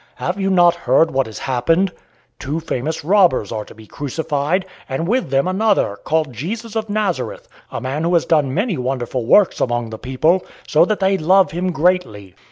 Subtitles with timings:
[0.15, 1.91] Have you not heard what has happened?
[2.39, 7.47] Two famous robbers are to be crucified, and with them another, called Jesus of Nazareth,
[7.69, 11.51] a man who has done many wonderful works among the people, so that they love
[11.51, 12.33] him greatly.